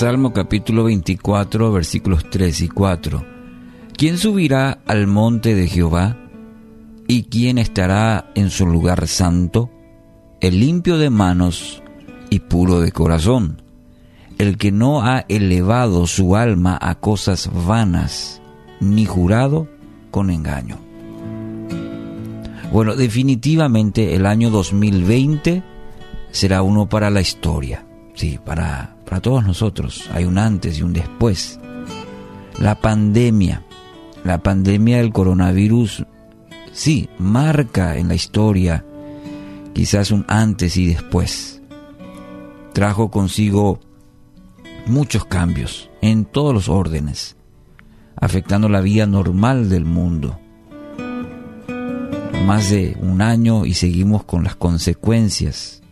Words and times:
Salmo 0.00 0.32
capítulo 0.32 0.84
24 0.84 1.72
versículos 1.72 2.24
3 2.30 2.62
y 2.62 2.68
4. 2.68 3.22
¿Quién 3.98 4.16
subirá 4.16 4.78
al 4.86 5.06
monte 5.06 5.54
de 5.54 5.68
Jehová? 5.68 6.16
¿Y 7.06 7.24
quién 7.24 7.58
estará 7.58 8.30
en 8.34 8.48
su 8.48 8.64
lugar 8.64 9.06
santo? 9.06 9.68
El 10.40 10.58
limpio 10.58 10.96
de 10.96 11.10
manos 11.10 11.82
y 12.30 12.38
puro 12.38 12.80
de 12.80 12.92
corazón, 12.92 13.60
el 14.38 14.56
que 14.56 14.72
no 14.72 15.02
ha 15.02 15.26
elevado 15.28 16.06
su 16.06 16.34
alma 16.34 16.78
a 16.80 16.94
cosas 16.94 17.50
vanas, 17.66 18.40
ni 18.80 19.04
jurado 19.04 19.68
con 20.10 20.30
engaño. 20.30 20.78
Bueno, 22.72 22.96
definitivamente 22.96 24.14
el 24.14 24.24
año 24.24 24.48
2020 24.48 25.62
será 26.30 26.62
uno 26.62 26.88
para 26.88 27.10
la 27.10 27.20
historia, 27.20 27.84
sí, 28.14 28.38
para, 28.44 28.96
para 29.04 29.20
todos 29.20 29.44
nosotros. 29.44 30.08
Hay 30.12 30.24
un 30.24 30.38
antes 30.38 30.78
y 30.78 30.82
un 30.82 30.92
después. 30.92 31.58
La 32.58 32.80
pandemia, 32.80 33.64
la 34.24 34.38
pandemia 34.38 34.98
del 34.98 35.12
coronavirus, 35.12 36.04
sí, 36.72 37.08
marca 37.18 37.96
en 37.96 38.08
la 38.08 38.14
historia 38.14 38.84
quizás 39.72 40.10
un 40.10 40.24
antes 40.28 40.76
y 40.76 40.86
después. 40.86 41.62
Trajo 42.72 43.10
consigo 43.10 43.80
muchos 44.86 45.24
cambios 45.24 45.90
en 46.02 46.24
todos 46.24 46.54
los 46.54 46.68
órdenes, 46.68 47.36
afectando 48.16 48.68
la 48.68 48.80
vida 48.80 49.06
normal 49.06 49.68
del 49.68 49.84
mundo. 49.84 50.38
Más 52.46 52.70
de 52.70 52.96
un 53.00 53.22
año 53.22 53.64
y 53.64 53.74
seguimos 53.74 54.24
con 54.24 54.44
las 54.44 54.56
consecuencias 54.56 55.82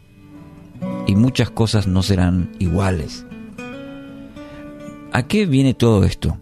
y 1.09 1.17
muchas 1.17 1.51
cosas 1.51 1.89
no 1.89 2.03
serán 2.03 2.53
iguales. 2.61 3.25
¿A 5.11 5.27
qué 5.27 5.47
viene 5.47 5.73
todo 5.73 6.05
esto? 6.05 6.39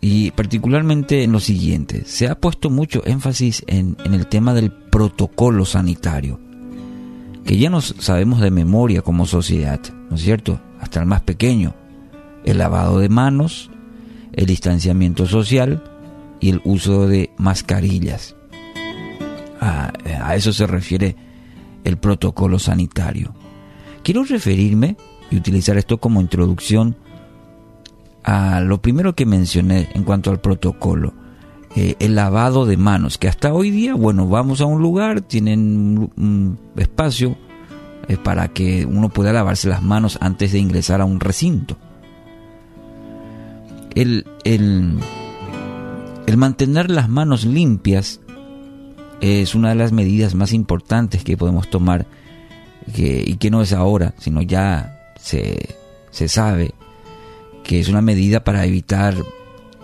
Y 0.00 0.30
particularmente 0.30 1.22
en 1.24 1.32
lo 1.32 1.40
siguiente, 1.40 2.04
se 2.06 2.26
ha 2.26 2.40
puesto 2.40 2.70
mucho 2.70 3.02
énfasis 3.04 3.62
en, 3.66 3.98
en 4.04 4.14
el 4.14 4.26
tema 4.26 4.54
del 4.54 4.72
protocolo 4.72 5.66
sanitario, 5.66 6.40
que 7.44 7.58
ya 7.58 7.68
nos 7.68 7.94
sabemos 7.98 8.40
de 8.40 8.50
memoria 8.50 9.02
como 9.02 9.26
sociedad, 9.26 9.80
¿no 10.08 10.16
es 10.16 10.22
cierto? 10.22 10.58
Hasta 10.80 11.00
el 11.00 11.06
más 11.06 11.20
pequeño, 11.20 11.74
el 12.44 12.58
lavado 12.58 13.00
de 13.00 13.10
manos, 13.10 13.70
el 14.32 14.46
distanciamiento 14.46 15.26
social 15.26 15.84
y 16.40 16.48
el 16.48 16.62
uso 16.64 17.06
de 17.06 17.30
mascarillas. 17.36 18.36
A, 19.60 19.92
a 20.22 20.34
eso 20.34 20.54
se 20.54 20.66
refiere 20.66 21.14
el 21.84 21.98
protocolo 21.98 22.58
sanitario. 22.58 23.34
Quiero 24.08 24.24
referirme 24.24 24.96
y 25.30 25.36
utilizar 25.36 25.76
esto 25.76 25.98
como 25.98 26.22
introducción 26.22 26.96
a 28.24 28.62
lo 28.62 28.80
primero 28.80 29.14
que 29.14 29.26
mencioné 29.26 29.90
en 29.92 30.02
cuanto 30.02 30.30
al 30.30 30.40
protocolo, 30.40 31.12
eh, 31.76 31.94
el 31.98 32.14
lavado 32.14 32.64
de 32.64 32.78
manos, 32.78 33.18
que 33.18 33.28
hasta 33.28 33.52
hoy 33.52 33.70
día, 33.70 33.92
bueno, 33.92 34.26
vamos 34.26 34.62
a 34.62 34.64
un 34.64 34.80
lugar, 34.80 35.20
tienen 35.20 36.10
un 36.16 36.58
espacio 36.76 37.36
eh, 38.08 38.16
para 38.16 38.48
que 38.48 38.86
uno 38.86 39.10
pueda 39.10 39.30
lavarse 39.30 39.68
las 39.68 39.82
manos 39.82 40.16
antes 40.22 40.52
de 40.52 40.58
ingresar 40.58 41.02
a 41.02 41.04
un 41.04 41.20
recinto. 41.20 41.76
El, 43.94 44.24
el, 44.44 45.00
el 46.26 46.36
mantener 46.38 46.90
las 46.90 47.10
manos 47.10 47.44
limpias 47.44 48.22
es 49.20 49.54
una 49.54 49.68
de 49.68 49.74
las 49.74 49.92
medidas 49.92 50.34
más 50.34 50.54
importantes 50.54 51.24
que 51.24 51.36
podemos 51.36 51.68
tomar 51.68 52.06
y 52.96 53.36
que 53.36 53.50
no 53.50 53.62
es 53.62 53.72
ahora, 53.72 54.14
sino 54.18 54.42
ya 54.42 55.12
se, 55.20 55.76
se 56.10 56.28
sabe 56.28 56.74
que 57.64 57.80
es 57.80 57.88
una 57.88 58.00
medida 58.00 58.44
para 58.44 58.64
evitar 58.64 59.14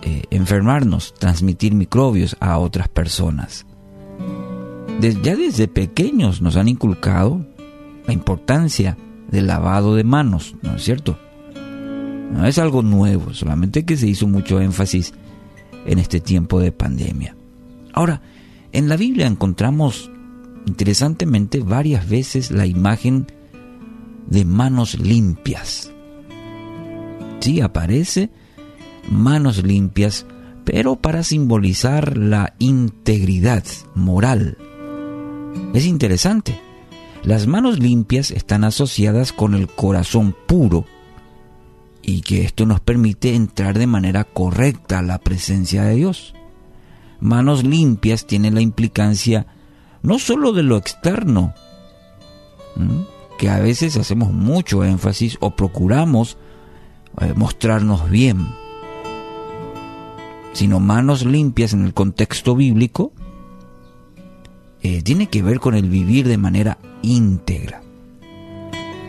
eh, 0.01 0.23
enfermarnos, 0.29 1.13
transmitir 1.13 1.73
microbios 1.73 2.35
a 2.39 2.57
otras 2.57 2.87
personas. 2.87 3.65
ya 4.99 5.35
desde 5.35 5.67
pequeños 5.67 6.41
nos 6.41 6.57
han 6.57 6.67
inculcado 6.67 7.45
la 8.07 8.13
importancia 8.13 8.97
del 9.29 9.47
lavado 9.47 9.95
de 9.95 10.03
manos, 10.03 10.55
¿no 10.61 10.75
es 10.75 10.83
cierto? 10.83 11.17
No 12.31 12.45
es 12.45 12.57
algo 12.57 12.81
nuevo, 12.81 13.33
solamente 13.33 13.85
que 13.85 13.97
se 13.97 14.07
hizo 14.07 14.27
mucho 14.27 14.59
énfasis 14.59 15.13
en 15.85 15.99
este 15.99 16.19
tiempo 16.19 16.59
de 16.59 16.71
pandemia. 16.71 17.35
Ahora, 17.93 18.21
en 18.71 18.89
la 18.89 18.97
Biblia 18.97 19.27
encontramos 19.27 20.11
interesantemente 20.65 21.59
varias 21.59 22.07
veces 22.07 22.51
la 22.51 22.65
imagen 22.65 23.27
de 24.27 24.45
manos 24.45 24.99
limpias. 24.99 25.91
Sí, 27.39 27.61
aparece 27.61 28.29
manos 29.09 29.63
limpias, 29.63 30.25
pero 30.63 30.95
para 30.95 31.23
simbolizar 31.23 32.17
la 32.17 32.55
integridad 32.59 33.63
moral. 33.93 34.57
Es 35.73 35.85
interesante. 35.85 36.59
Las 37.23 37.47
manos 37.47 37.79
limpias 37.79 38.31
están 38.31 38.63
asociadas 38.63 39.31
con 39.31 39.55
el 39.55 39.67
corazón 39.67 40.35
puro 40.47 40.85
y 42.01 42.21
que 42.21 42.43
esto 42.43 42.65
nos 42.65 42.79
permite 42.81 43.33
entrar 43.33 43.77
de 43.77 43.87
manera 43.87 44.23
correcta 44.23 44.99
a 44.99 45.03
la 45.03 45.17
presencia 45.19 45.83
de 45.83 45.95
Dios. 45.95 46.35
Manos 47.19 47.63
limpias 47.63 48.27
tienen 48.27 48.53
la 48.53 48.61
implicancia 48.61 49.47
no 50.05 50.19
solo 50.19 50.53
de 50.53 50.61
lo 50.61 50.77
externo, 50.77 51.55
que 53.39 53.49
a 53.49 53.59
veces 53.59 53.97
hacemos 53.97 54.31
mucho 54.31 54.83
énfasis 54.83 55.37
o 55.39 55.55
procuramos 55.55 56.37
eh, 57.21 57.33
mostrarnos 57.35 58.09
bien, 58.09 58.47
sino 60.53 60.79
manos 60.79 61.25
limpias 61.25 61.73
en 61.73 61.85
el 61.85 61.93
contexto 61.93 62.55
bíblico, 62.55 63.13
eh, 64.83 65.01
tiene 65.01 65.27
que 65.27 65.41
ver 65.41 65.59
con 65.59 65.73
el 65.73 65.89
vivir 65.89 66.27
de 66.27 66.37
manera 66.37 66.77
íntegra. 67.01 67.81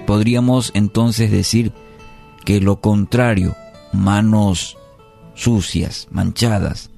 Podríamos 0.07 0.71
entonces 0.75 1.31
decir 1.31 1.73
que 2.47 2.61
lo 2.61 2.81
contrario, 2.81 3.55
manos 3.93 4.79
sucias, 5.35 6.09
manchadas, 6.11 6.91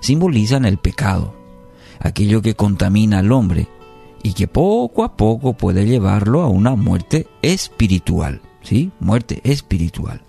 simbolizan 0.00 0.64
el 0.64 0.78
pecado 0.78 1.35
aquello 2.00 2.42
que 2.42 2.54
contamina 2.54 3.18
al 3.18 3.32
hombre 3.32 3.68
y 4.22 4.32
que 4.32 4.48
poco 4.48 5.04
a 5.04 5.16
poco 5.16 5.52
puede 5.52 5.86
llevarlo 5.86 6.42
a 6.42 6.48
una 6.48 6.74
muerte 6.74 7.28
espiritual, 7.42 8.40
¿sí? 8.62 8.90
Muerte 8.98 9.40
espiritual. 9.44 10.22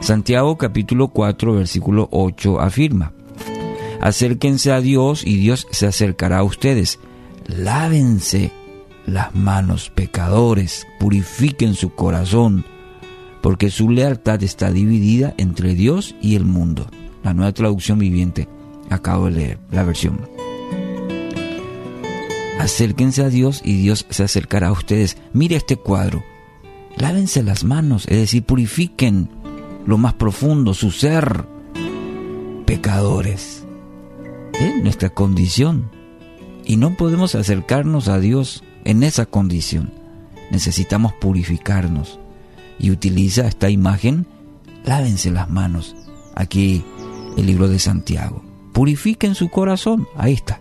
Santiago 0.00 0.56
capítulo 0.58 1.08
4 1.08 1.54
versículo 1.54 2.08
8 2.10 2.60
afirma, 2.60 3.12
acérquense 4.00 4.72
a 4.72 4.80
Dios 4.80 5.24
y 5.24 5.36
Dios 5.36 5.66
se 5.70 5.86
acercará 5.86 6.38
a 6.38 6.44
ustedes. 6.44 6.98
Lávense 7.46 8.50
las 9.06 9.34
manos 9.34 9.90
pecadores, 9.90 10.86
purifiquen 10.98 11.74
su 11.74 11.90
corazón, 11.90 12.64
porque 13.40 13.70
su 13.70 13.88
lealtad 13.88 14.42
está 14.42 14.72
dividida 14.72 15.34
entre 15.38 15.74
Dios 15.74 16.16
y 16.20 16.34
el 16.34 16.44
mundo. 16.44 16.86
La 17.22 17.34
nueva 17.34 17.52
traducción 17.52 17.98
viviente 17.98 18.48
Acabo 18.90 19.26
de 19.26 19.32
leer 19.32 19.58
la 19.70 19.84
versión. 19.84 20.28
Acérquense 22.58 23.22
a 23.22 23.28
Dios 23.28 23.60
y 23.64 23.76
Dios 23.76 24.06
se 24.08 24.24
acercará 24.24 24.68
a 24.68 24.72
ustedes. 24.72 25.16
Mire 25.32 25.56
este 25.56 25.76
cuadro. 25.76 26.24
Lávense 26.96 27.42
las 27.42 27.64
manos, 27.64 28.06
es 28.08 28.16
decir, 28.16 28.42
purifiquen 28.42 29.28
lo 29.86 29.98
más 29.98 30.14
profundo, 30.14 30.72
su 30.72 30.90
ser. 30.90 31.44
Pecadores. 32.64 33.64
Es 34.58 34.82
nuestra 34.82 35.10
condición. 35.10 35.90
Y 36.64 36.76
no 36.76 36.96
podemos 36.96 37.34
acercarnos 37.34 38.08
a 38.08 38.18
Dios 38.18 38.64
en 38.84 39.02
esa 39.02 39.26
condición. 39.26 39.92
Necesitamos 40.50 41.12
purificarnos. 41.12 42.18
Y 42.78 42.90
utiliza 42.90 43.46
esta 43.46 43.70
imagen, 43.70 44.26
lávense 44.84 45.30
las 45.30 45.50
manos. 45.50 45.94
Aquí 46.34 46.84
el 47.36 47.46
libro 47.46 47.68
de 47.68 47.78
Santiago 47.78 48.45
purifiquen 48.76 49.34
su 49.34 49.48
corazón. 49.48 50.06
Ahí 50.18 50.34
está. 50.34 50.60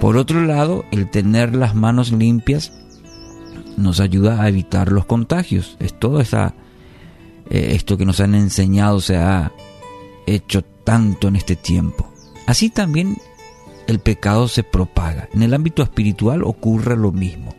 Por 0.00 0.16
otro 0.16 0.40
lado, 0.40 0.86
el 0.92 1.10
tener 1.10 1.54
las 1.54 1.74
manos 1.74 2.10
limpias 2.10 2.72
nos 3.76 4.00
ayuda 4.00 4.40
a 4.40 4.48
evitar 4.48 4.90
los 4.90 5.04
contagios. 5.04 5.76
Es 5.78 5.92
todo 5.92 6.22
esa, 6.22 6.54
eh, 7.50 7.72
esto 7.72 7.98
que 7.98 8.06
nos 8.06 8.20
han 8.20 8.34
enseñado 8.34 8.98
se 9.02 9.18
ha 9.18 9.52
hecho 10.26 10.62
tanto 10.62 11.28
en 11.28 11.36
este 11.36 11.54
tiempo. 11.54 12.10
Así 12.46 12.70
también 12.70 13.18
el 13.86 13.98
pecado 13.98 14.48
se 14.48 14.62
propaga. 14.62 15.28
En 15.34 15.42
el 15.42 15.52
ámbito 15.52 15.82
espiritual 15.82 16.44
ocurre 16.44 16.96
lo 16.96 17.12
mismo. 17.12 17.54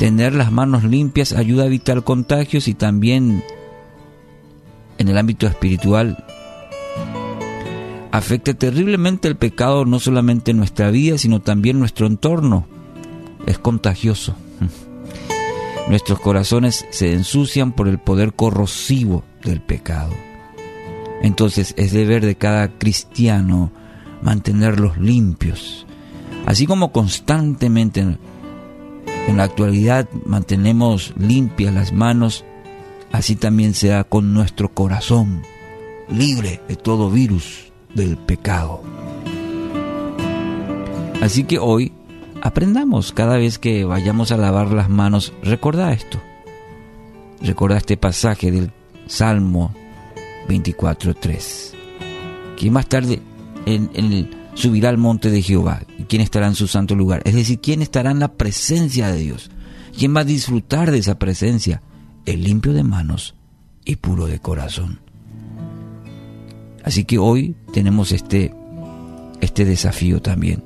Tener 0.00 0.34
las 0.34 0.50
manos 0.50 0.82
limpias 0.82 1.34
ayuda 1.34 1.64
a 1.64 1.66
evitar 1.66 2.04
contagios 2.04 2.68
y 2.68 2.72
también 2.72 3.44
en 4.96 5.08
el 5.08 5.18
ámbito 5.18 5.46
espiritual 5.46 6.24
afecta 8.10 8.54
terriblemente 8.54 9.28
el 9.28 9.36
pecado 9.36 9.84
no 9.84 10.00
solamente 10.00 10.52
en 10.52 10.56
nuestra 10.56 10.90
vida, 10.90 11.18
sino 11.18 11.40
también 11.40 11.78
nuestro 11.78 12.06
entorno, 12.06 12.66
es 13.44 13.58
contagioso. 13.58 14.34
Nuestros 15.90 16.18
corazones 16.18 16.86
se 16.88 17.12
ensucian 17.12 17.72
por 17.72 17.86
el 17.86 17.98
poder 17.98 18.32
corrosivo 18.32 19.22
del 19.44 19.60
pecado. 19.60 20.14
Entonces 21.20 21.74
es 21.76 21.92
deber 21.92 22.24
de 22.24 22.36
cada 22.36 22.68
cristiano 22.78 23.70
mantenerlos 24.22 24.96
limpios. 24.96 25.84
Así 26.46 26.66
como 26.66 26.90
constantemente 26.90 28.16
en 29.28 29.36
la 29.36 29.44
actualidad 29.44 30.08
mantenemos 30.24 31.14
limpias 31.16 31.74
las 31.74 31.92
manos, 31.92 32.44
así 33.12 33.36
también 33.36 33.74
sea 33.74 34.04
con 34.04 34.32
nuestro 34.34 34.68
corazón, 34.68 35.42
libre 36.08 36.60
de 36.68 36.76
todo 36.76 37.10
virus 37.10 37.72
del 37.94 38.16
pecado. 38.16 38.82
Así 41.20 41.44
que 41.44 41.58
hoy 41.58 41.92
aprendamos 42.40 43.12
cada 43.12 43.36
vez 43.36 43.58
que 43.58 43.84
vayamos 43.84 44.32
a 44.32 44.36
lavar 44.36 44.72
las 44.72 44.88
manos, 44.88 45.32
recordá 45.42 45.92
esto. 45.92 46.20
Recordá 47.42 47.76
este 47.76 47.96
pasaje 47.96 48.50
del 48.50 48.72
Salmo 49.06 49.74
24.3. 50.48 51.74
Que 52.56 52.70
más 52.70 52.86
tarde 52.86 53.20
en, 53.66 53.90
en, 53.94 54.30
subirá 54.60 54.88
al 54.88 54.98
monte 54.98 55.30
de 55.30 55.42
Jehová. 55.42 55.82
¿Y 55.98 56.04
quién 56.04 56.22
estará 56.22 56.46
en 56.46 56.54
su 56.54 56.68
santo 56.68 56.94
lugar? 56.94 57.22
Es 57.24 57.34
decir, 57.34 57.60
¿quién 57.60 57.82
estará 57.82 58.10
en 58.10 58.20
la 58.20 58.34
presencia 58.34 59.08
de 59.08 59.18
Dios? 59.18 59.50
¿Quién 59.96 60.14
va 60.14 60.20
a 60.20 60.24
disfrutar 60.24 60.90
de 60.90 60.98
esa 60.98 61.18
presencia? 61.18 61.82
El 62.26 62.44
limpio 62.44 62.72
de 62.72 62.84
manos 62.84 63.34
y 63.84 63.96
puro 63.96 64.26
de 64.26 64.38
corazón. 64.38 65.00
Así 66.84 67.04
que 67.04 67.18
hoy 67.18 67.56
tenemos 67.72 68.12
este, 68.12 68.54
este 69.40 69.64
desafío 69.64 70.22
también 70.22 70.64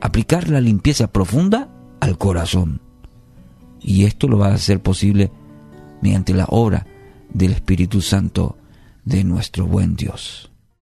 aplicar 0.00 0.48
la 0.48 0.60
limpieza 0.60 1.08
profunda 1.08 1.68
al 2.00 2.18
corazón. 2.18 2.80
Y 3.80 4.04
esto 4.04 4.28
lo 4.28 4.38
va 4.38 4.48
a 4.48 4.54
hacer 4.54 4.80
posible 4.80 5.30
mediante 6.02 6.34
la 6.34 6.46
obra 6.48 6.86
del 7.32 7.52
Espíritu 7.52 8.00
Santo 8.00 8.56
de 9.04 9.24
nuestro 9.24 9.66
buen 9.66 9.96
Dios. 9.96 10.47